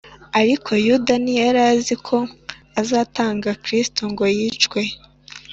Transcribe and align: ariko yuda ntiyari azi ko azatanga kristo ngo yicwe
ariko 0.39 0.69
yuda 0.85 1.13
ntiyari 1.23 1.61
azi 1.71 1.95
ko 2.07 2.17
azatanga 2.81 3.49
kristo 3.63 4.01
ngo 4.11 4.23
yicwe 4.37 4.81